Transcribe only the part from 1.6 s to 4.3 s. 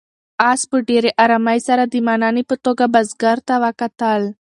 سره د مننې په توګه بزګر ته وکتل.